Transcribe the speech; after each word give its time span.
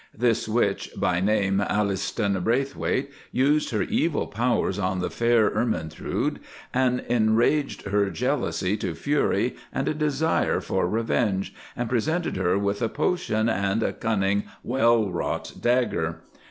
This 0.17 0.47
witch, 0.49 0.89
by 0.97 1.19
name 1.19 1.59
'Alistoun 1.59 2.43
Brathwaite,' 2.43 3.11
used 3.31 3.69
her 3.69 3.83
evil 3.83 4.25
powers 4.25 4.79
on 4.79 4.97
the 4.99 5.11
fair 5.11 5.51
Ermentrude, 5.51 6.39
and 6.73 7.01
enraged 7.01 7.83
her 7.83 8.09
jealousy 8.09 8.75
to 8.77 8.95
fury 8.95 9.55
and 9.71 9.87
a 9.87 9.93
desire 9.93 10.59
for 10.59 10.89
revenge, 10.89 11.53
and 11.75 11.87
presented 11.87 12.35
her 12.35 12.57
with 12.57 12.81
a 12.81 12.89
potion, 12.89 13.47
and 13.47 13.83
a 13.83 13.93
cunning, 13.93 14.45
well 14.63 15.07
wrought 15.11 15.53
dagger. 15.61 16.23